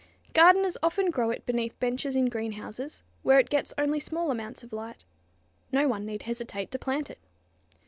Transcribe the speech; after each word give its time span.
Gardeners 0.33 0.77
often 0.81 1.11
grow 1.11 1.29
it 1.29 1.45
beneath 1.45 1.79
benches 1.79 2.15
in 2.15 2.25
greenhouses, 2.25 3.03
where 3.21 3.37
it 3.37 3.51
gets 3.51 3.71
only 3.77 3.99
small 3.99 4.31
amounts 4.31 4.63
of 4.63 4.73
light. 4.73 5.05
No 5.71 5.87
one 5.87 6.07
need 6.07 6.23
hesitate 6.23 6.71
to 6.71 6.79
plant 6.79 7.11
it. 7.11 7.19